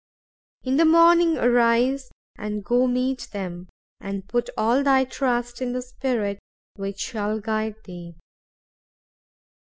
In 0.63 0.77
the 0.77 0.85
morning 0.85 1.37
arise, 1.37 2.09
and 2.35 2.65
go 2.65 2.87
meet 2.87 3.29
them; 3.33 3.69
and 3.99 4.27
put 4.27 4.49
all 4.57 4.81
thy 4.83 5.05
trust 5.05 5.61
in 5.61 5.73
the 5.73 5.83
Spirit 5.83 6.39
which 6.75 6.97
shall 6.97 7.39
guide 7.39 7.75
thee. 7.83 8.15